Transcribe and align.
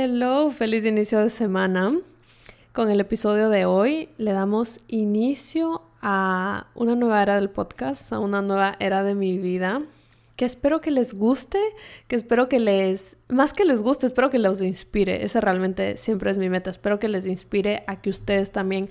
Hello, 0.00 0.52
feliz 0.52 0.86
inicio 0.86 1.18
de 1.18 1.28
semana. 1.28 1.92
Con 2.72 2.88
el 2.88 3.00
episodio 3.00 3.48
de 3.50 3.66
hoy 3.66 4.10
le 4.16 4.30
damos 4.30 4.78
inicio 4.86 5.82
a 6.00 6.68
una 6.76 6.94
nueva 6.94 7.20
era 7.20 7.34
del 7.34 7.50
podcast, 7.50 8.12
a 8.12 8.20
una 8.20 8.40
nueva 8.40 8.76
era 8.78 9.02
de 9.02 9.16
mi 9.16 9.38
vida, 9.38 9.82
que 10.36 10.44
espero 10.44 10.80
que 10.80 10.92
les 10.92 11.14
guste, 11.14 11.58
que 12.06 12.14
espero 12.14 12.48
que 12.48 12.60
les, 12.60 13.16
más 13.26 13.52
que 13.52 13.64
les 13.64 13.82
guste, 13.82 14.06
espero 14.06 14.30
que 14.30 14.38
los 14.38 14.60
inspire. 14.60 15.24
Esa 15.24 15.40
realmente 15.40 15.96
siempre 15.96 16.30
es 16.30 16.38
mi 16.38 16.48
meta. 16.48 16.70
Espero 16.70 17.00
que 17.00 17.08
les 17.08 17.26
inspire 17.26 17.82
a 17.88 18.00
que 18.00 18.10
ustedes 18.10 18.52
también 18.52 18.90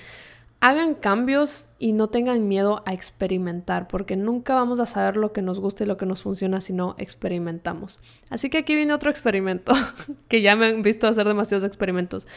hagan 0.60 0.96
cambios 0.96 1.70
y 1.78 1.94
no 1.94 2.08
tengan 2.08 2.48
miedo 2.48 2.82
a 2.86 2.94
experimentar, 2.94 3.88
porque 3.88 4.16
nunca 4.16 4.56
vamos 4.56 4.80
a 4.80 4.86
saber 4.86 5.18
lo 5.18 5.32
que 5.32 5.42
nos 5.42 5.60
gusta 5.60 5.84
y 5.84 5.88
lo 5.88 5.98
que 5.98 6.06
nos 6.06 6.24
funciona 6.24 6.62
si 6.62 6.74
no 6.74 6.96
experimentamos. 6.98 8.00
Así 8.30 8.50
que 8.50 8.60
aquí 8.60 8.76
viene 8.76 8.94
otro 8.94 9.10
experimento, 9.10 9.74
que 10.28 10.42
ya 10.42 10.56
me 10.56 10.68
han 10.68 10.82
visto 10.82 11.08
hacer 11.08 11.28
demasiados 11.28 11.66
experimentos. 11.66 12.28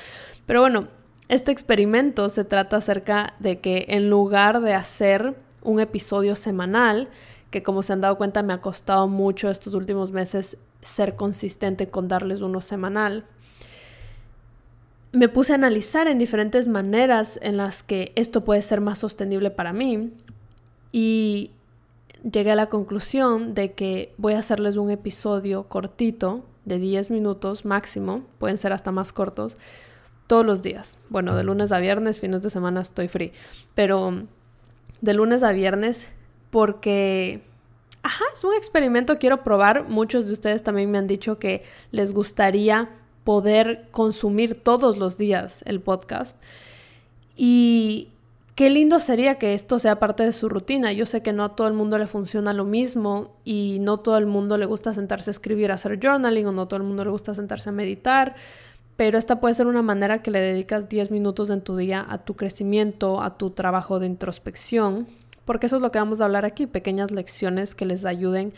Pero 0.46 0.60
bueno, 0.60 0.88
este 1.28 1.50
experimento 1.52 2.28
se 2.28 2.44
trata 2.44 2.76
acerca 2.76 3.34
de 3.38 3.60
que 3.60 3.86
en 3.88 4.10
lugar 4.10 4.60
de 4.60 4.74
hacer 4.74 5.34
un 5.62 5.80
episodio 5.80 6.36
semanal, 6.36 7.08
que 7.50 7.62
como 7.62 7.82
se 7.82 7.92
han 7.92 8.00
dado 8.00 8.18
cuenta 8.18 8.42
me 8.42 8.52
ha 8.52 8.60
costado 8.60 9.08
mucho 9.08 9.50
estos 9.50 9.74
últimos 9.74 10.12
meses 10.12 10.56
ser 10.82 11.16
consistente 11.16 11.88
con 11.88 12.08
darles 12.08 12.42
uno 12.42 12.60
semanal, 12.60 13.24
me 15.12 15.28
puse 15.28 15.52
a 15.52 15.56
analizar 15.56 16.06
en 16.08 16.18
diferentes 16.18 16.68
maneras 16.68 17.38
en 17.42 17.56
las 17.56 17.82
que 17.82 18.12
esto 18.14 18.44
puede 18.44 18.62
ser 18.62 18.80
más 18.80 18.98
sostenible 18.98 19.50
para 19.50 19.72
mí 19.72 20.12
y 20.92 21.50
llegué 22.30 22.52
a 22.52 22.56
la 22.56 22.68
conclusión 22.68 23.54
de 23.54 23.72
que 23.72 24.12
voy 24.18 24.34
a 24.34 24.38
hacerles 24.38 24.76
un 24.76 24.90
episodio 24.90 25.64
cortito 25.64 26.44
de 26.64 26.78
10 26.78 27.10
minutos 27.10 27.64
máximo, 27.64 28.24
pueden 28.38 28.58
ser 28.58 28.72
hasta 28.72 28.92
más 28.92 29.12
cortos, 29.12 29.56
todos 30.26 30.46
los 30.46 30.62
días. 30.62 30.96
Bueno, 31.08 31.34
de 31.34 31.42
lunes 31.42 31.72
a 31.72 31.78
viernes, 31.80 32.20
fines 32.20 32.42
de 32.42 32.50
semana 32.50 32.80
estoy 32.82 33.08
free, 33.08 33.32
pero 33.74 34.26
de 35.00 35.14
lunes 35.14 35.42
a 35.42 35.50
viernes 35.50 36.06
porque, 36.50 37.42
ajá, 38.02 38.24
es 38.32 38.44
un 38.44 38.54
experimento, 38.54 39.18
quiero 39.18 39.42
probar. 39.42 39.88
Muchos 39.88 40.26
de 40.26 40.32
ustedes 40.32 40.62
también 40.62 40.90
me 40.90 40.98
han 40.98 41.08
dicho 41.08 41.38
que 41.38 41.64
les 41.90 42.12
gustaría 42.12 42.90
poder 43.30 43.86
consumir 43.92 44.60
todos 44.60 44.98
los 44.98 45.16
días 45.16 45.62
el 45.64 45.78
podcast. 45.80 46.36
Y 47.36 48.08
qué 48.56 48.70
lindo 48.70 48.98
sería 48.98 49.36
que 49.36 49.54
esto 49.54 49.78
sea 49.78 50.00
parte 50.00 50.24
de 50.24 50.32
su 50.32 50.48
rutina. 50.48 50.92
Yo 50.92 51.06
sé 51.06 51.22
que 51.22 51.32
no 51.32 51.44
a 51.44 51.54
todo 51.54 51.68
el 51.68 51.74
mundo 51.74 51.96
le 51.96 52.08
funciona 52.08 52.52
lo 52.52 52.64
mismo 52.64 53.30
y 53.44 53.78
no 53.82 53.98
todo 54.00 54.18
el 54.18 54.26
mundo 54.26 54.58
le 54.58 54.66
gusta 54.66 54.92
sentarse 54.94 55.30
a 55.30 55.34
escribir, 55.34 55.70
a 55.70 55.74
hacer 55.74 56.00
journaling 56.02 56.44
o 56.48 56.50
no 56.50 56.66
todo 56.66 56.78
el 56.78 56.82
mundo 56.82 57.04
le 57.04 57.10
gusta 57.12 57.32
sentarse 57.32 57.68
a 57.68 57.72
meditar. 57.72 58.34
Pero 58.96 59.16
esta 59.16 59.38
puede 59.38 59.54
ser 59.54 59.68
una 59.68 59.82
manera 59.82 60.22
que 60.22 60.32
le 60.32 60.40
dedicas 60.40 60.88
10 60.88 61.12
minutos 61.12 61.50
en 61.50 61.60
tu 61.60 61.76
día 61.76 62.04
a 62.08 62.18
tu 62.18 62.34
crecimiento, 62.34 63.22
a 63.22 63.38
tu 63.38 63.50
trabajo 63.50 64.00
de 64.00 64.06
introspección, 64.06 65.06
porque 65.44 65.66
eso 65.66 65.76
es 65.76 65.82
lo 65.82 65.92
que 65.92 66.00
vamos 66.00 66.20
a 66.20 66.24
hablar 66.24 66.44
aquí, 66.44 66.66
pequeñas 66.66 67.12
lecciones 67.12 67.76
que 67.76 67.86
les 67.86 68.04
ayuden 68.04 68.54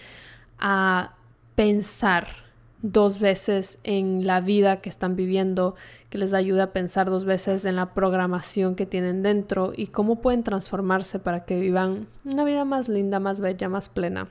a 0.58 1.12
pensar 1.56 2.51
dos 2.82 3.20
veces 3.20 3.78
en 3.84 4.26
la 4.26 4.40
vida 4.40 4.80
que 4.80 4.88
están 4.88 5.14
viviendo, 5.14 5.76
que 6.10 6.18
les 6.18 6.34
ayude 6.34 6.62
a 6.62 6.72
pensar 6.72 7.08
dos 7.08 7.24
veces 7.24 7.64
en 7.64 7.76
la 7.76 7.94
programación 7.94 8.74
que 8.74 8.86
tienen 8.86 9.22
dentro 9.22 9.72
y 9.74 9.86
cómo 9.86 10.20
pueden 10.20 10.42
transformarse 10.42 11.20
para 11.20 11.44
que 11.44 11.58
vivan 11.58 12.08
una 12.24 12.44
vida 12.44 12.64
más 12.64 12.88
linda, 12.88 13.20
más 13.20 13.40
bella, 13.40 13.68
más 13.68 13.88
plena. 13.88 14.28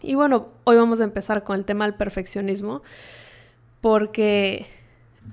Y 0.00 0.14
bueno, 0.14 0.48
hoy 0.64 0.76
vamos 0.76 1.00
a 1.00 1.04
empezar 1.04 1.42
con 1.42 1.58
el 1.58 1.64
tema 1.64 1.84
del 1.84 1.94
perfeccionismo, 1.94 2.82
porque, 3.80 4.66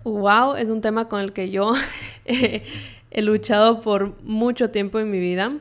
wow, 0.03 0.55
es 0.55 0.69
un 0.69 0.81
tema 0.81 1.07
con 1.07 1.21
el 1.21 1.33
que 1.33 1.51
yo 1.51 1.73
he 2.25 3.21
luchado 3.21 3.81
por 3.81 4.21
mucho 4.23 4.71
tiempo 4.71 4.99
en 4.99 5.11
mi 5.11 5.19
vida. 5.19 5.57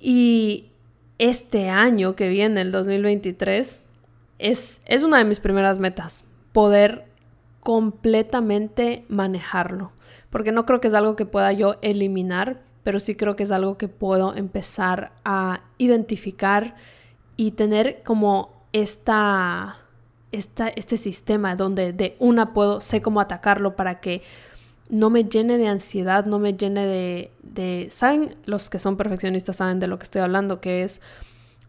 Y 0.00 0.66
este 1.18 1.70
año 1.70 2.16
que 2.16 2.28
viene, 2.28 2.60
el 2.60 2.72
2023, 2.72 3.83
es, 4.38 4.80
una 5.02 5.18
de 5.18 5.24
mis 5.24 5.40
primeras 5.40 5.78
metas, 5.78 6.24
poder 6.52 7.06
completamente 7.60 9.04
manejarlo, 9.08 9.92
porque 10.30 10.52
no 10.52 10.66
creo 10.66 10.80
que 10.80 10.88
es 10.88 10.94
algo 10.94 11.16
que 11.16 11.26
pueda 11.26 11.52
yo 11.52 11.76
eliminar, 11.82 12.62
pero 12.82 13.00
sí 13.00 13.14
creo 13.14 13.36
que 13.36 13.44
es 13.44 13.50
algo 13.50 13.78
que 13.78 13.88
puedo 13.88 14.34
empezar 14.34 15.12
a 15.24 15.62
identificar 15.78 16.76
y 17.36 17.52
tener 17.52 18.02
como 18.04 18.52
esta, 18.72 19.78
esta, 20.30 20.68
este 20.68 20.96
sistema 20.96 21.56
donde 21.56 21.92
de 21.92 22.16
una 22.18 22.52
puedo, 22.52 22.80
sé 22.80 23.00
cómo 23.00 23.20
atacarlo 23.20 23.76
para 23.76 24.00
que 24.00 24.22
no 24.90 25.08
me 25.08 25.24
llene 25.24 25.56
de 25.56 25.68
ansiedad, 25.68 26.26
no 26.26 26.38
me 26.38 26.54
llene 26.54 26.86
de, 26.86 27.32
de, 27.42 27.86
¿saben? 27.90 28.36
Los 28.44 28.68
que 28.68 28.78
son 28.78 28.98
perfeccionistas 28.98 29.56
saben 29.56 29.80
de 29.80 29.86
lo 29.86 29.98
que 29.98 30.04
estoy 30.04 30.20
hablando, 30.20 30.60
que 30.60 30.82
es 30.82 31.00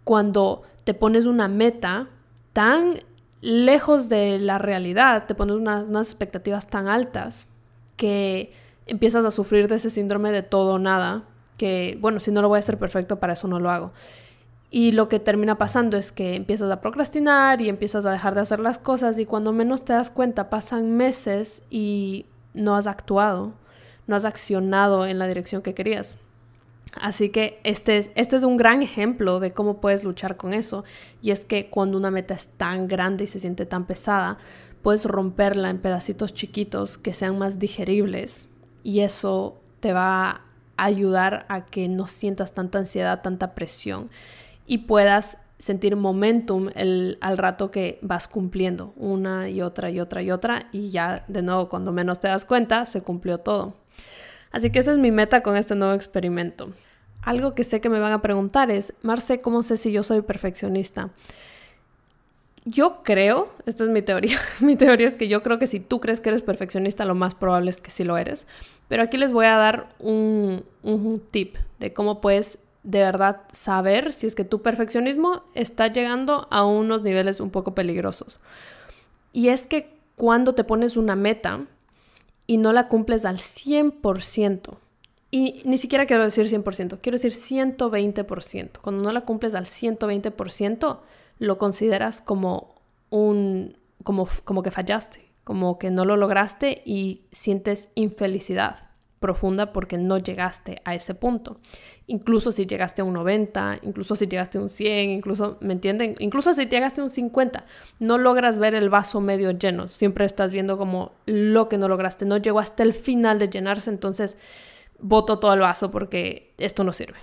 cuando 0.04 0.64
te 0.84 0.94
pones 0.94 1.26
una 1.26 1.48
meta 1.48 2.10
tan 2.56 3.02
lejos 3.42 4.08
de 4.08 4.40
la 4.40 4.58
realidad, 4.58 5.26
te 5.26 5.36
pones 5.36 5.58
unas, 5.58 6.08
expectativas 6.08 6.68
tan 6.68 6.88
altas 6.88 7.50
que 7.98 8.54
empiezas 8.88 9.26
a 9.26 9.32
sufrir 9.32 9.68
de 9.68 9.76
ese 9.76 9.90
síndrome 9.90 10.32
de 10.32 10.42
todo 10.42 10.76
o 10.76 10.80
nada, 10.80 11.26
que 11.58 11.98
bueno, 12.00 12.22
si 12.22 12.32
no 12.32 12.42
lo 12.42 12.48
voy 12.48 12.56
a 12.56 12.60
hacer 12.60 12.80
perfecto, 12.80 13.20
para 13.20 13.34
eso 13.34 13.50
no 13.50 13.60
lo 13.60 13.72
hago. 13.72 13.92
Y 14.72 14.94
lo 14.94 15.10
que 15.10 15.20
termina 15.20 15.58
pasando 15.58 15.98
es 15.98 16.14
que 16.14 16.36
empiezas 16.36 16.72
a 16.72 16.80
procrastinar 16.80 17.60
y 17.60 17.68
empiezas 17.68 18.06
a 18.06 18.12
dejar 18.12 18.36
de 18.36 18.42
hacer 18.42 18.62
las 18.62 18.80
cosas 18.80 19.20
y 19.20 19.26
cuando 19.26 19.52
menos 19.52 19.84
te 19.84 19.92
das 19.92 20.10
cuenta 20.10 20.50
pasan 20.50 20.96
meses 20.96 21.62
y 21.70 22.26
no 22.54 22.78
has 22.78 22.88
actuado, 22.88 23.52
no 24.08 24.16
has 24.16 24.24
accionado 24.24 25.06
en 25.06 25.20
la 25.20 25.28
dirección 25.28 25.62
que 25.62 25.74
querías. 25.74 26.18
Así 27.00 27.30
que 27.30 27.60
este 27.64 27.98
es, 27.98 28.12
este 28.16 28.38
es 28.38 28.44
un 28.44 28.58
gran 28.58 28.82
ejemplo 28.82 29.40
de 29.40 29.52
cómo 29.52 29.82
puedes 29.82 30.04
luchar 30.04 30.38
con 30.38 30.54
eso. 30.54 30.84
Y 31.22 31.32
es 31.32 31.46
que 31.46 31.70
cuando 31.70 31.98
una 31.98 32.12
meta 32.12 32.34
es 32.34 32.48
tan 32.48 32.88
grande 32.88 33.26
y 33.26 33.28
se 33.28 33.40
siente 33.40 33.66
tan 33.66 33.86
pesada, 33.86 34.38
puedes 34.82 35.06
romperla 35.06 35.70
en 35.70 35.80
pedacitos 35.80 36.34
chiquitos 36.34 36.98
que 36.98 37.14
sean 37.14 37.38
más 37.38 37.60
digeribles. 37.60 38.50
Y 38.84 39.02
eso 39.02 39.60
te 39.80 39.94
va 39.94 40.30
a 40.30 40.42
ayudar 40.78 41.46
a 41.50 41.66
que 41.66 41.88
no 41.88 42.08
sientas 42.08 42.54
tanta 42.54 42.80
ansiedad, 42.80 43.22
tanta 43.22 43.56
presión. 43.56 44.10
Y 44.66 44.80
puedas 44.80 45.38
sentir 45.58 45.96
momentum 45.96 46.70
el, 46.76 47.18
al 47.22 47.38
rato 47.38 47.72
que 47.72 47.98
vas 48.02 48.28
cumpliendo 48.28 48.94
una 48.98 49.50
y 49.50 49.62
otra 49.62 49.90
y 49.90 50.00
otra 50.00 50.22
y 50.22 50.32
otra. 50.32 50.68
Y 50.72 50.92
ya 50.92 51.26
de 51.28 51.42
nuevo, 51.42 51.70
cuando 51.70 51.92
menos 51.92 52.20
te 52.20 52.28
das 52.28 52.46
cuenta, 52.46 52.86
se 52.86 53.02
cumplió 53.02 53.40
todo. 53.40 53.76
Así 54.56 54.70
que 54.70 54.80
esa 54.80 54.94
es 54.94 54.98
mi 54.98 55.12
meta 55.12 55.44
con 55.44 55.58
este 55.58 55.76
nuevo 55.76 55.94
experimento. 55.94 56.70
Algo 57.22 57.56
que 57.56 57.66
sé 57.66 57.82
que 57.82 57.90
me 57.90 58.00
van 58.00 58.14
a 58.14 58.22
preguntar 58.22 58.72
es, 58.72 58.94
Marce, 59.02 59.42
¿cómo 59.42 59.64
sé 59.64 59.76
si 59.76 59.92
yo 59.92 60.02
soy 60.02 60.22
perfeccionista? 60.22 61.10
Yo 62.64 63.04
creo, 63.04 63.54
esta 63.66 63.84
es 63.84 63.90
mi 63.90 64.02
teoría, 64.02 64.40
mi 64.62 64.78
teoría 64.78 65.10
es 65.10 65.16
que 65.18 65.28
yo 65.28 65.44
creo 65.44 65.60
que 65.60 65.68
si 65.68 65.82
tú 65.82 66.00
crees 66.00 66.22
que 66.22 66.30
eres 66.30 66.42
perfeccionista, 66.42 67.04
lo 67.04 67.16
más 67.16 67.36
probable 67.36 67.70
es 67.70 67.82
que 67.82 67.92
sí 67.92 68.06
lo 68.06 68.18
eres. 68.18 68.48
Pero 68.88 69.04
aquí 69.04 69.18
les 69.18 69.34
voy 69.34 69.46
a 69.46 69.58
dar 69.58 69.90
un, 70.00 70.64
un 70.84 71.20
tip 71.20 71.58
de 71.80 71.92
cómo 71.92 72.22
puedes 72.22 72.58
de 72.84 73.00
verdad 73.00 73.42
saber 73.52 74.14
si 74.14 74.26
es 74.26 74.36
que 74.36 74.46
tu 74.46 74.62
perfeccionismo 74.62 75.44
está 75.54 75.88
llegando 75.88 76.48
a 76.50 76.64
unos 76.64 77.04
niveles 77.04 77.42
un 77.42 77.50
poco 77.50 77.76
peligrosos. 77.76 78.40
Y 79.34 79.50
es 79.50 79.68
que 79.68 80.00
cuando 80.16 80.56
te 80.56 80.64
pones 80.64 80.96
una 80.96 81.18
meta 81.18 81.66
y 82.48 82.58
no 82.58 82.74
la 82.74 82.88
cumples 82.88 83.26
al 83.26 83.38
100%, 83.38 84.78
y 85.32 85.62
ni 85.66 85.78
siquiera 85.78 86.06
quiero 86.06 86.24
decir 86.24 86.48
100%, 86.48 87.00
quiero 87.02 87.18
decir 87.18 87.34
120%. 87.34 88.80
Cuando 88.82 89.04
no 89.04 89.12
la 89.12 89.26
cumples 89.26 89.54
al 89.54 89.66
120%, 89.66 91.00
lo 91.40 91.58
consideras 91.58 92.22
como 92.22 92.76
un 93.10 93.78
como, 94.04 94.28
como 94.44 94.64
que 94.64 94.72
fallaste, 94.72 95.30
como 95.44 95.78
que 95.80 95.92
no 95.92 96.06
lo 96.06 96.16
lograste 96.16 96.82
y 96.86 97.24
sientes 97.32 97.90
infelicidad 97.96 98.85
profunda 99.20 99.74
porque 99.74 99.98
no 99.98 100.18
llegaste 100.18 100.82
a 100.86 100.94
ese 100.94 101.16
punto. 101.16 101.60
Incluso 102.08 102.52
si 102.52 102.66
llegaste 102.66 103.02
a 103.02 103.06
un 103.06 103.14
90, 103.14 103.80
incluso 103.84 104.16
si 104.16 104.28
llegaste 104.28 104.58
a 104.58 104.62
un 104.62 104.70
100, 104.70 105.10
incluso, 105.10 105.58
¿me 105.62 105.74
entienden? 105.74 106.16
Incluso 106.20 106.54
si 106.54 106.66
llegaste 106.66 107.02
a 107.02 107.04
un 107.04 107.10
50, 107.10 107.66
no 108.00 108.18
logras 108.18 108.58
ver 108.58 108.76
el 108.76 108.90
vaso 108.90 109.22
medio 109.22 109.52
lleno, 109.52 109.88
siempre 109.88 110.26
estás 110.26 110.52
viendo 110.52 110.78
como 110.78 111.14
lo 111.26 111.70
que 111.70 111.78
no 111.78 111.88
lograste, 111.88 112.26
no 112.26 112.38
llegó 112.38 112.60
hasta 112.60 112.84
el 112.84 112.94
final 112.94 113.40
de 113.40 113.50
llenarse, 113.50 113.90
entonces 113.90 114.38
voto 115.00 115.40
todo 115.40 115.54
el 115.54 115.60
vaso 115.60 115.92
porque 115.92 116.54
esto 116.58 116.84
no 116.84 116.94
sirve. 116.94 117.18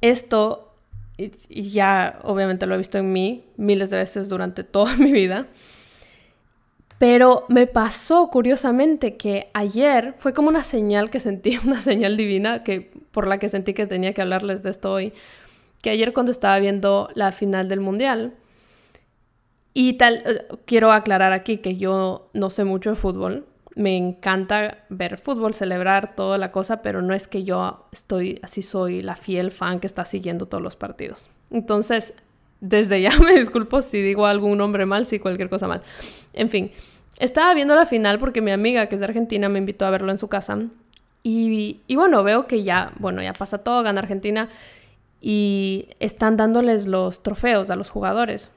Esto, 0.00 0.74
ya 1.48 2.18
obviamente 2.22 2.66
lo 2.66 2.74
he 2.74 2.78
visto 2.78 2.98
en 2.98 3.12
mí 3.12 3.44
miles 3.56 3.90
de 3.90 3.98
veces 3.98 4.28
durante 4.28 4.64
toda 4.64 4.96
mi 4.98 5.12
vida, 5.12 5.48
pero 7.00 7.46
me 7.48 7.66
pasó 7.66 8.28
curiosamente 8.28 9.16
que 9.16 9.48
ayer 9.54 10.14
fue 10.18 10.34
como 10.34 10.50
una 10.50 10.62
señal 10.64 11.08
que 11.08 11.18
sentí, 11.18 11.58
una 11.64 11.80
señal 11.80 12.14
divina 12.14 12.62
que, 12.62 12.92
por 13.10 13.26
la 13.26 13.38
que 13.38 13.48
sentí 13.48 13.72
que 13.72 13.86
tenía 13.86 14.12
que 14.12 14.20
hablarles 14.20 14.62
de 14.62 14.68
esto 14.68 14.92
hoy, 14.92 15.14
que 15.80 15.88
ayer 15.88 16.12
cuando 16.12 16.30
estaba 16.30 16.58
viendo 16.58 17.08
la 17.14 17.32
final 17.32 17.68
del 17.68 17.80
mundial, 17.80 18.34
Y 19.72 19.94
tal, 19.94 20.22
eh, 20.26 20.46
quiero 20.66 20.92
aclarar 20.92 21.32
aquí 21.32 21.56
que 21.56 21.78
yo 21.78 22.28
no 22.34 22.50
sé 22.50 22.64
mucho 22.64 22.90
de 22.90 22.96
fútbol. 22.96 23.46
Me 23.76 23.96
encanta 23.96 24.84
ver 24.90 25.16
fútbol, 25.16 25.54
celebrar 25.54 26.14
toda 26.14 26.36
la 26.36 26.52
cosa, 26.52 26.82
pero 26.82 27.00
no 27.00 27.14
es 27.14 27.28
que 27.28 27.44
yo 27.44 27.86
estoy, 27.92 28.40
así 28.42 28.60
soy 28.60 29.00
la 29.00 29.16
fiel 29.16 29.52
fan 29.52 29.80
que 29.80 29.86
está 29.86 30.04
siguiendo 30.04 30.46
todos 30.46 30.62
los 30.62 30.76
partidos. 30.76 31.30
Entonces, 31.50 32.12
desde 32.60 33.00
ya 33.00 33.18
me 33.24 33.36
disculpo 33.36 33.80
si 33.80 34.02
digo 34.02 34.26
algún 34.26 34.58
nombre 34.58 34.84
mal, 34.84 35.06
si 35.06 35.18
cualquier 35.18 35.48
cosa 35.48 35.66
mal. 35.66 35.82
En 36.34 36.50
fin, 36.50 36.72
estaba 37.20 37.54
viendo 37.54 37.76
la 37.76 37.86
final 37.86 38.18
porque 38.18 38.40
mi 38.40 38.50
amiga, 38.50 38.86
que 38.86 38.96
es 38.96 39.00
de 39.00 39.06
Argentina, 39.06 39.48
me 39.48 39.58
invitó 39.58 39.86
a 39.86 39.90
verlo 39.90 40.10
en 40.10 40.18
su 40.18 40.28
casa. 40.28 40.58
Y, 41.22 41.80
y 41.86 41.96
bueno, 41.96 42.24
veo 42.24 42.46
que 42.46 42.64
ya, 42.64 42.92
bueno, 42.98 43.22
ya 43.22 43.34
pasa 43.34 43.58
todo, 43.58 43.82
gana 43.82 44.00
Argentina 44.00 44.48
y 45.20 45.88
están 46.00 46.36
dándoles 46.36 46.86
los 46.86 47.22
trofeos 47.22 47.70
a 47.70 47.76
los 47.76 47.90
jugadores. 47.90 48.52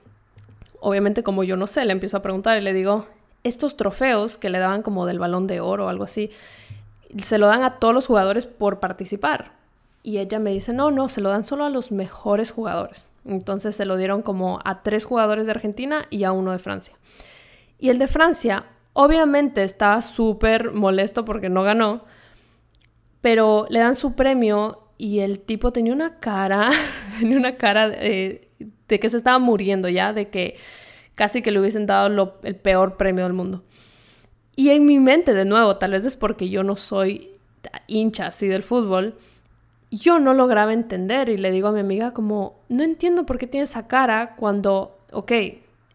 Obviamente 0.80 1.24
como 1.24 1.44
yo 1.44 1.58
no 1.58 1.68
sé, 1.68 1.84
le 1.86 1.92
empiezo 1.92 2.18
a 2.18 2.22
preguntar 2.22 2.58
y 2.58 2.62
le 2.62 2.74
digo, 2.74 3.08
estos 3.44 3.76
trofeos 3.76 4.38
que 4.38 4.50
le 4.50 4.60
daban 4.60 4.82
como 4.82 5.06
del 5.06 5.20
balón 5.20 5.46
de 5.46 5.60
oro 5.60 5.86
o 5.86 5.90
algo 5.90 6.06
así, 6.06 6.32
se 7.22 7.38
lo 7.38 7.48
dan 7.48 7.64
a 7.64 7.80
todos 7.80 7.94
los 7.94 8.08
jugadores 8.08 8.46
por 8.46 8.80
participar. 8.80 9.52
Y 10.04 10.20
ella 10.20 10.40
me 10.40 10.52
dice, 10.52 10.74
no, 10.74 10.90
no, 10.90 11.10
se 11.10 11.22
lo 11.22 11.30
dan 11.30 11.44
solo 11.44 11.66
a 11.66 11.70
los 11.70 11.92
mejores 11.92 12.52
jugadores. 12.52 13.08
Entonces 13.26 13.76
se 13.76 13.86
lo 13.86 13.98
dieron 13.98 14.22
como 14.22 14.60
a 14.66 14.84
tres 14.84 15.06
jugadores 15.06 15.46
de 15.46 15.52
Argentina 15.52 16.06
y 16.10 16.24
a 16.24 16.32
uno 16.32 16.52
de 16.52 16.60
Francia. 16.60 16.94
Y 17.84 17.90
el 17.90 18.00
de 18.00 18.08
Francia, 18.08 18.64
obviamente 18.94 19.62
estaba 19.62 20.02
súper 20.02 20.72
molesto 20.72 21.26
porque 21.26 21.50
no 21.50 21.64
ganó, 21.64 22.06
pero 23.20 23.68
le 23.70 23.80
dan 23.80 23.98
su 23.98 24.14
premio 24.14 24.88
y 24.98 25.20
el 25.20 25.42
tipo 25.42 25.74
tenía 25.74 25.92
una 25.92 26.18
cara, 26.22 26.72
tenía 27.20 27.36
una 27.36 27.58
cara 27.58 27.90
de, 27.90 28.48
que 28.88 29.10
se 29.10 29.18
estaba 29.18 29.38
muriendo 29.38 29.90
ya, 29.90 30.14
de 30.14 30.30
que 30.30 30.56
casi 31.16 31.42
que 31.42 31.52
le 31.52 31.60
hubiesen 31.60 31.86
dado 31.86 32.40
el 32.44 32.56
peor 32.56 32.96
premio 32.96 33.26
del 33.26 33.34
mundo. 33.34 33.66
Y 34.56 34.70
en 34.70 34.86
mi 34.86 34.98
mente, 35.00 35.34
de 35.34 35.44
nuevo, 35.44 35.76
tal 35.76 35.92
vez 35.92 36.06
es 36.06 36.16
porque 36.16 36.48
yo 36.48 36.64
no 36.64 36.78
soy 36.78 37.32
hincha 37.88 38.28
así 38.28 38.48
del 38.48 38.64
fútbol, 38.64 39.18
yo 39.92 40.20
no 40.20 40.34
lograba 40.34 40.72
entender 40.72 41.28
y 41.28 41.36
le 41.36 41.52
digo 41.52 41.68
a 41.68 41.74
mi 41.74 41.82
amiga 41.82 42.14
como, 42.14 42.62
no 42.70 42.82
entiendo 42.82 43.26
por 43.26 43.38
qué 43.38 43.46
tienes 43.46 43.72
esa 43.72 43.90
cara 43.90 44.38
cuando, 44.38 44.98
ok, 45.12 45.34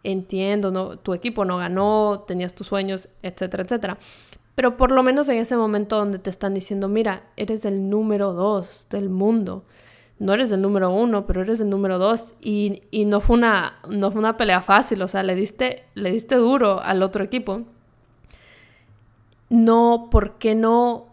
entiendo, 0.05 0.71
no, 0.71 0.99
tu 0.99 1.15
equipo 1.15 1.45
no 1.45 1.59
ganó, 1.59 2.25
tenías 2.27 2.55
tus 2.55 2.69
sueños, 2.69 3.09
etcétera, 3.23 3.65
etcétera. 3.65 3.99
Pero 4.55 4.77
por 4.77 4.91
lo 4.91 5.03
menos 5.03 5.29
en 5.29 5.39
ese 5.39 5.57
momento 5.57 5.97
donde 5.97 6.19
te 6.19 6.31
están 6.31 6.53
diciendo, 6.55 6.89
mira, 6.89 7.23
eres 7.37 7.65
el 7.65 7.89
número 7.89 8.33
dos 8.33 8.89
del 8.91 9.09
mundo. 9.09 9.65
No 10.19 10.35
eres 10.35 10.51
el 10.51 10.61
número 10.61 10.91
uno, 10.91 11.27
pero 11.27 11.43
eres 11.43 11.61
el 11.61 11.71
número 11.71 11.99
dos. 11.99 12.35
Y, 12.41 12.83
y 12.91 13.05
no, 13.05 13.21
fue 13.21 13.37
una, 13.37 13.79
no 13.89 14.11
fue 14.11 14.19
una 14.19 14.37
pelea 14.37 14.61
fácil, 14.61 15.01
o 15.03 15.07
sea, 15.07 15.23
le 15.23 15.37
diste, 15.37 15.85
le 15.95 16.11
diste 16.11 16.35
duro 16.35 16.81
al 16.83 17.05
otro 17.05 17.23
equipo. 17.23 17.63
No, 19.49 20.09
¿por 20.11 20.39
qué 20.39 20.55
no 20.55 21.07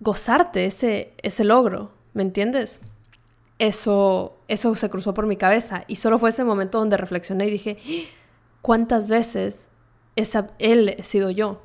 gozarte 0.00 0.64
ese, 0.64 1.12
ese 1.22 1.44
logro? 1.44 1.92
¿Me 2.14 2.22
entiendes? 2.22 2.80
Eso, 3.58 4.36
eso 4.48 4.74
se 4.74 4.88
cruzó 4.88 5.14
por 5.14 5.26
mi 5.26 5.36
cabeza 5.36 5.84
y 5.88 5.96
solo 5.96 6.18
fue 6.18 6.30
ese 6.30 6.44
momento 6.44 6.78
donde 6.78 6.96
reflexioné 6.96 7.48
y 7.48 7.50
dije, 7.50 7.76
¿cuántas 8.62 9.08
veces 9.08 9.70
esa, 10.16 10.48
él 10.58 10.94
he 10.98 11.02
sido 11.02 11.30
yo? 11.30 11.62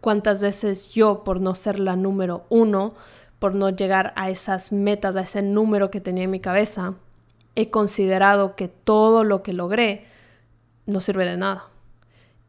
¿Cuántas 0.00 0.42
veces 0.42 0.90
yo, 0.90 1.24
por 1.24 1.40
no 1.40 1.54
ser 1.54 1.78
la 1.78 1.96
número 1.96 2.44
uno, 2.48 2.94
por 3.38 3.54
no 3.54 3.70
llegar 3.70 4.12
a 4.16 4.30
esas 4.30 4.72
metas, 4.72 5.16
a 5.16 5.22
ese 5.22 5.42
número 5.42 5.90
que 5.90 6.00
tenía 6.00 6.24
en 6.24 6.30
mi 6.30 6.40
cabeza, 6.40 6.94
he 7.54 7.70
considerado 7.70 8.54
que 8.54 8.68
todo 8.68 9.24
lo 9.24 9.42
que 9.42 9.52
logré 9.52 10.06
no 10.86 11.00
sirve 11.00 11.24
de 11.26 11.36
nada? 11.36 11.68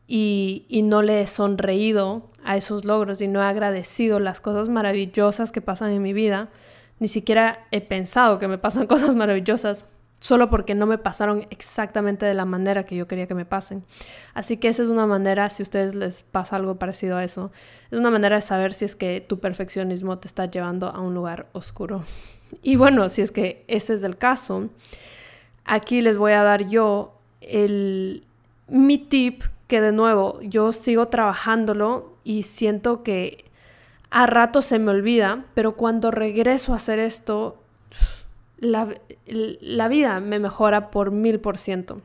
Y, 0.07 0.65
y 0.67 0.81
no 0.83 1.01
le 1.01 1.21
he 1.21 1.27
sonreído 1.27 2.29
a 2.43 2.57
esos 2.57 2.85
logros 2.85 3.21
y 3.21 3.27
no 3.27 3.41
he 3.41 3.45
agradecido 3.45 4.19
las 4.19 4.41
cosas 4.41 4.69
maravillosas 4.69 5.51
que 5.51 5.61
pasan 5.61 5.91
en 5.91 6.01
mi 6.01 6.13
vida 6.13 6.49
ni 6.99 7.07
siquiera 7.07 7.65
he 7.71 7.81
pensado 7.81 8.39
que 8.39 8.47
me 8.47 8.57
pasan 8.57 8.87
cosas 8.87 9.15
maravillosas 9.15 9.85
solo 10.19 10.49
porque 10.49 10.75
no 10.75 10.85
me 10.85 10.97
pasaron 10.97 11.47
exactamente 11.49 12.25
de 12.25 12.33
la 12.33 12.45
manera 12.45 12.85
que 12.85 12.95
yo 12.95 13.07
quería 13.07 13.27
que 13.27 13.35
me 13.35 13.45
pasen. 13.45 13.83
Así 14.33 14.57
que 14.57 14.67
esa 14.67 14.83
es 14.83 14.89
una 14.89 15.07
manera, 15.07 15.49
si 15.49 15.63
a 15.63 15.65
ustedes 15.65 15.95
les 15.95 16.23
pasa 16.23 16.57
algo 16.57 16.75
parecido 16.75 17.17
a 17.17 17.23
eso, 17.23 17.51
es 17.89 17.99
una 17.99 18.11
manera 18.11 18.35
de 18.35 18.41
saber 18.41 18.73
si 18.73 18.85
es 18.85 18.95
que 18.95 19.21
tu 19.21 19.39
perfeccionismo 19.39 20.17
te 20.19 20.27
está 20.27 20.45
llevando 20.45 20.89
a 20.89 20.99
un 20.99 21.13
lugar 21.13 21.47
oscuro. 21.53 22.03
Y 22.61 22.75
bueno, 22.75 23.09
si 23.09 23.21
es 23.21 23.31
que 23.31 23.63
ese 23.67 23.93
es 23.93 24.03
el 24.03 24.17
caso, 24.17 24.69
aquí 25.65 26.01
les 26.01 26.17
voy 26.17 26.33
a 26.33 26.43
dar 26.43 26.67
yo 26.67 27.13
el, 27.41 28.23
mi 28.67 28.97
tip 28.97 29.43
que 29.67 29.81
de 29.81 29.91
nuevo 29.91 30.39
yo 30.41 30.71
sigo 30.71 31.07
trabajándolo 31.07 32.13
y 32.23 32.43
siento 32.43 33.03
que 33.03 33.45
a 34.09 34.25
rato 34.25 34.61
se 34.63 34.79
me 34.79 34.89
olvida, 34.91 35.45
pero 35.53 35.73
cuando 35.73 36.09
regreso 36.09 36.73
a 36.73 36.77
hacer 36.77 36.97
esto, 36.97 37.61
la, 38.61 39.87
vida 39.87 40.19
me 40.19 40.39
mejora 40.39 40.91
por 40.91 41.11
mil 41.11 41.39
por 41.39 41.57
ciento. 41.57 42.01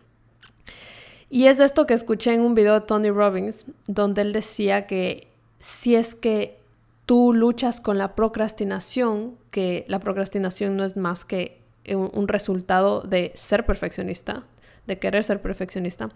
Y 1.30 1.46
es 1.46 1.60
esto 1.60 1.86
que 1.86 1.94
escuché 1.94 2.32
en 2.32 2.42
un 2.42 2.54
video 2.54 2.74
de 2.74 2.86
Tony 2.86 3.10
Robbins, 3.10 3.66
donde 3.86 4.22
él 4.22 4.32
decía 4.32 4.86
que 4.86 5.28
si 5.58 5.96
es 5.96 6.14
que 6.14 6.58
tú 7.06 7.32
luchas 7.32 7.80
con 7.80 7.98
la 7.98 8.14
procrastinación, 8.14 9.36
que 9.50 9.84
la 9.88 9.98
procrastinación 9.98 10.76
no 10.76 10.84
es 10.84 10.96
más 10.96 11.24
que 11.24 11.60
un 11.86 12.28
resultado 12.28 13.02
de 13.02 13.32
ser 13.34 13.66
perfeccionista, 13.66 14.44
de 14.86 14.98
querer 14.98 15.24
ser 15.24 15.42
perfeccionista, 15.42 16.10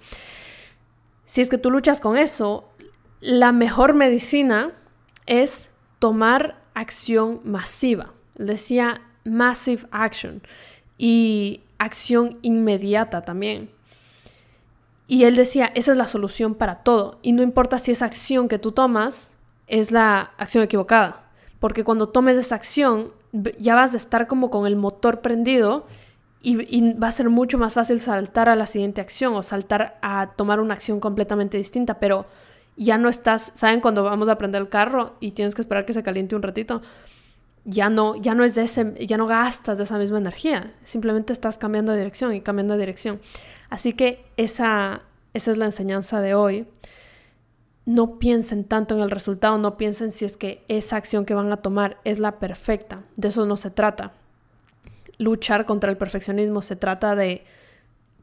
si 1.29 1.43
es 1.43 1.50
que 1.50 1.58
tú 1.58 1.70
luchas 1.70 2.00
con 2.00 2.17
eso, 2.17 2.70
la 3.20 3.52
mejor 3.52 3.93
medicina 3.93 4.73
es 5.26 5.69
tomar 5.99 6.62
acción 6.73 7.43
masiva. 7.44 8.14
Decía 8.37 9.02
massive 9.30 9.82
action 9.90 10.42
y 10.96 11.62
acción 11.78 12.38
inmediata 12.42 13.22
también. 13.22 13.70
Y 15.06 15.25
él 15.25 15.36
decía, 15.36 15.72
esa 15.75 15.92
es 15.92 15.96
la 15.96 16.06
solución 16.06 16.54
para 16.54 16.82
todo. 16.82 17.19
Y 17.22 17.32
no 17.32 17.42
importa 17.42 17.78
si 17.78 17.92
esa 17.92 18.04
acción 18.04 18.46
que 18.48 18.58
tú 18.58 18.72
tomas 18.72 19.30
es 19.66 19.90
la 19.90 20.32
acción 20.36 20.62
equivocada. 20.62 21.25
Porque 21.60 21.82
cuando 21.82 22.10
tomes 22.10 22.36
esa 22.36 22.56
acción, 22.56 23.12
ya 23.58 23.75
vas 23.75 23.94
a 23.94 23.96
estar 23.96 24.26
como 24.26 24.50
con 24.50 24.66
el 24.66 24.76
motor 24.76 25.20
prendido 25.20 25.86
y, 26.40 26.92
va 26.92 27.08
a 27.08 27.12
ser 27.12 27.30
mucho 27.30 27.58
más 27.58 27.75
fácil 27.75 28.00
saltar 28.00 28.48
a 28.48 28.54
la 28.54 28.66
siguiente 28.66 29.00
acción 29.00 29.34
o 29.34 29.42
saltar 29.42 29.98
a 30.02 30.32
tomar 30.36 30.60
una 30.60 30.75
acción 30.75 31.00
completamente 31.00 31.56
distinta. 31.56 31.98
Pero 31.98 32.26
ya 32.76 32.98
no 32.98 33.08
estás, 33.08 33.50
¿saben? 33.54 33.80
Cuando 33.80 34.04
vamos 34.04 34.28
a 34.28 34.36
prender 34.36 34.60
el 34.60 34.69
carro 34.69 35.14
y 35.20 35.32
tienes 35.32 35.54
que 35.54 35.62
esperar 35.62 35.87
que 35.87 35.94
se 35.94 36.02
caliente 36.02 36.37
un 36.37 36.42
ratito, 36.42 36.82
ya 37.70 37.90
no, 37.90 38.16
ya 38.16 38.34
no 38.34 38.44
es 38.44 38.54
de 38.54 38.62
ese, 38.62 38.94
ya 39.06 39.18
no 39.18 39.26
gastas 39.26 39.76
de 39.76 39.84
esa 39.84 39.98
misma 39.98 40.16
energía, 40.16 40.72
simplemente 40.84 41.34
estás 41.34 41.58
cambiando 41.58 41.92
de 41.92 41.98
dirección 41.98 42.34
y 42.34 42.40
cambiando 42.40 42.72
de 42.72 42.80
dirección. 42.80 43.20
Así 43.68 43.92
que 43.92 44.25
esa, 44.38 45.02
esa 45.34 45.50
es 45.50 45.58
la 45.58 45.66
enseñanza 45.66 46.22
de 46.22 46.34
hoy. 46.34 46.66
No 47.84 48.18
piensen 48.18 48.64
tanto 48.64 48.94
en 48.94 49.02
el 49.02 49.10
resultado, 49.10 49.58
no 49.58 49.76
piensen 49.76 50.12
si 50.12 50.25
es 50.25 50.38
que 50.38 50.64
esa 50.68 50.96
acción 50.96 51.26
que 51.26 51.34
van 51.34 51.52
a 51.52 51.58
tomar 51.58 51.98
es 52.04 52.18
la 52.18 52.38
perfecta. 52.38 53.02
De 53.16 53.28
eso 53.28 53.44
no 53.44 53.58
se 53.58 53.70
trata. 53.70 54.12
Luchar 55.18 55.66
contra 55.66 55.90
el 55.90 55.98
perfeccionismo 55.98 56.62
se 56.62 56.75
trata 56.75 57.14
de 57.16 57.44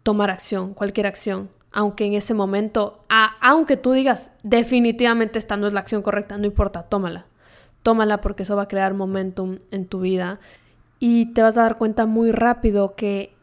tomar 0.02 0.32
acción, 0.32 0.74
cualquier 0.74 1.06
acción, 1.06 1.50
aunque 1.72 2.06
en 2.06 2.14
ese 2.14 2.34
momento, 2.34 3.04
aunque 3.42 3.78
tú 3.78 3.92
digas 3.92 4.32
definitivamente 4.42 5.38
esta 5.38 5.56
no 5.56 5.68
es 5.68 5.74
la 5.74 5.82
acción 5.82 6.02
correcta, 6.02 6.38
no 6.40 6.46
importa, 6.46 6.84
tómala. 6.84 7.28
Tómala 7.86 8.20
porque 8.20 8.42
eso 8.42 8.56
va 8.56 8.64
a 8.64 8.68
crear 8.68 8.96
momentum 8.96 9.60
en 9.70 9.86
tu 9.86 10.00
vida 10.00 10.40
y 10.98 11.28
te 11.34 11.44
vas 11.44 11.56
a 11.56 11.62
dar 11.62 11.78
cuenta 11.78 12.08
muy 12.08 12.32
rápido 12.32 12.96
que 12.96 13.36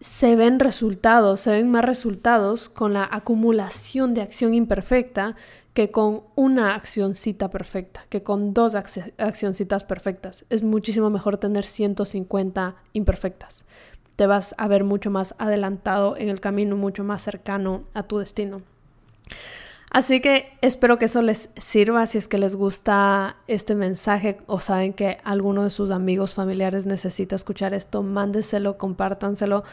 se 0.00 0.36
ven 0.36 0.60
resultados, 0.60 1.40
se 1.40 1.52
ven 1.52 1.70
más 1.70 1.82
resultados 1.82 2.68
con 2.68 2.92
la 2.92 3.08
acumulación 3.10 4.12
de 4.12 4.20
acción 4.20 4.52
imperfecta 4.52 5.34
que 5.72 5.90
con 5.90 6.24
una 6.34 6.74
accioncita 6.74 7.48
perfecta, 7.48 8.04
que 8.10 8.22
con 8.22 8.52
dos 8.52 8.74
accioncitas 8.74 9.84
perfectas. 9.84 10.44
Es 10.50 10.62
muchísimo 10.62 11.08
mejor 11.08 11.38
tener 11.38 11.64
150 11.64 12.76
imperfectas 12.92 13.64
te 14.16 14.26
vas 14.26 14.54
a 14.58 14.66
ver 14.66 14.82
mucho 14.82 15.10
más 15.10 15.34
adelantado 15.38 16.16
en 16.16 16.30
el 16.30 16.40
camino, 16.40 16.74
mucho 16.74 17.04
más 17.04 17.22
cercano 17.22 17.84
a 17.94 18.02
tu 18.02 18.18
destino. 18.18 18.62
Así 19.90 20.20
que 20.20 20.52
espero 20.62 20.98
que 20.98 21.04
eso 21.04 21.22
les 21.22 21.50
sirva 21.56 22.06
si 22.06 22.18
es 22.18 22.28
que 22.28 22.38
les 22.38 22.56
gusta 22.56 23.36
este 23.46 23.74
mensaje 23.74 24.38
o 24.46 24.58
saben 24.58 24.92
que 24.92 25.18
alguno 25.24 25.62
de 25.62 25.70
sus 25.70 25.90
amigos, 25.90 26.34
familiares 26.34 26.86
necesita 26.86 27.36
escuchar 27.36 27.72
esto, 27.72 28.02
mándeselo, 28.02 28.78
compártanselo. 28.78 29.64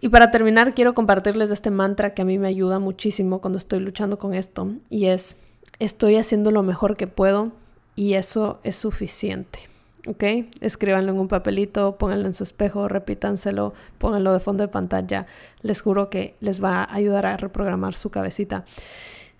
Y 0.00 0.08
para 0.08 0.30
terminar, 0.30 0.74
quiero 0.74 0.94
compartirles 0.94 1.50
este 1.50 1.70
mantra 1.70 2.14
que 2.14 2.22
a 2.22 2.24
mí 2.24 2.38
me 2.38 2.48
ayuda 2.48 2.78
muchísimo 2.78 3.40
cuando 3.40 3.58
estoy 3.58 3.80
luchando 3.80 4.18
con 4.18 4.34
esto 4.34 4.68
y 4.90 5.06
es, 5.06 5.36
estoy 5.78 6.16
haciendo 6.16 6.50
lo 6.50 6.62
mejor 6.62 6.96
que 6.96 7.06
puedo 7.06 7.52
y 7.94 8.14
eso 8.14 8.58
es 8.64 8.76
suficiente. 8.76 9.72
¿ok? 10.08 10.24
Escríbanlo 10.60 11.12
en 11.12 11.18
un 11.20 11.28
papelito, 11.28 11.96
pónganlo 11.96 12.26
en 12.26 12.32
su 12.32 12.42
espejo, 12.42 12.88
repítanselo, 12.88 13.74
pónganlo 13.98 14.32
de 14.32 14.40
fondo 14.40 14.64
de 14.64 14.68
pantalla. 14.68 15.26
Les 15.60 15.80
juro 15.80 16.10
que 16.10 16.34
les 16.40 16.62
va 16.62 16.82
a 16.82 16.94
ayudar 16.94 17.26
a 17.26 17.36
reprogramar 17.36 17.94
su 17.94 18.10
cabecita. 18.10 18.64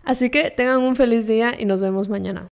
Así 0.05 0.31
que 0.31 0.51
tengan 0.51 0.83
un 0.83 0.97
feliz 0.97 1.27
día 1.27 1.55
y 1.59 1.65
nos 1.65 1.81
vemos 1.81 2.09
mañana. 2.09 2.49